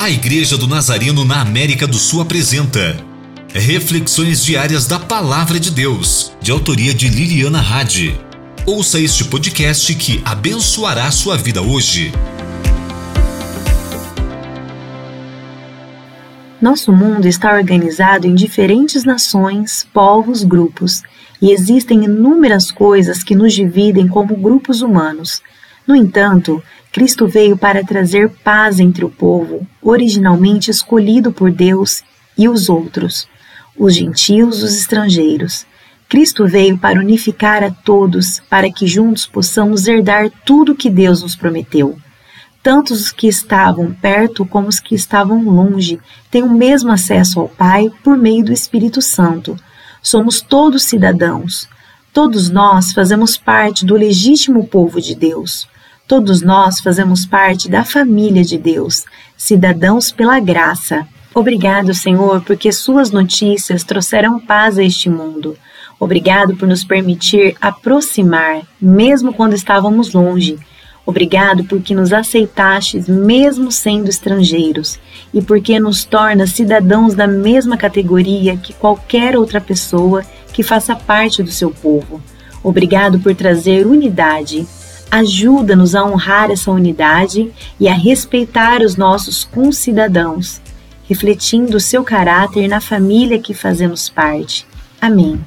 [0.00, 2.96] A Igreja do Nazareno na América do Sul apresenta
[3.52, 8.18] Reflexões Diárias da Palavra de Deus, de autoria de Liliana Hadi.
[8.64, 12.12] Ouça este podcast que abençoará sua vida hoje.
[16.62, 21.02] Nosso mundo está organizado em diferentes nações, povos, grupos,
[21.42, 25.42] e existem inúmeras coisas que nos dividem como grupos humanos.
[25.86, 32.02] No entanto, Cristo veio para trazer paz entre o povo, originalmente escolhido por Deus,
[32.36, 33.28] e os outros,
[33.76, 35.66] os gentios, os estrangeiros.
[36.08, 41.36] Cristo veio para unificar a todos, para que juntos possamos herdar tudo que Deus nos
[41.36, 41.96] prometeu.
[42.62, 46.00] Tanto os que estavam perto como os que estavam longe
[46.30, 49.56] têm o mesmo acesso ao Pai por meio do Espírito Santo.
[50.02, 51.68] Somos todos cidadãos.
[52.12, 55.68] Todos nós fazemos parte do legítimo povo de Deus.
[56.10, 59.04] Todos nós fazemos parte da família de Deus,
[59.36, 61.06] cidadãos pela graça.
[61.32, 65.56] Obrigado, Senhor, porque Suas notícias trouxeram paz a este mundo.
[66.00, 70.58] Obrigado por nos permitir aproximar, mesmo quando estávamos longe.
[71.06, 74.98] Obrigado porque nos aceitastes, mesmo sendo estrangeiros,
[75.32, 81.40] e porque nos torna cidadãos da mesma categoria que qualquer outra pessoa que faça parte
[81.40, 82.20] do seu povo.
[82.64, 84.66] Obrigado por trazer unidade,
[85.10, 90.60] Ajuda-nos a honrar essa unidade e a respeitar os nossos concidadãos,
[91.08, 94.64] refletindo o seu caráter na família que fazemos parte.
[95.00, 95.40] Amém.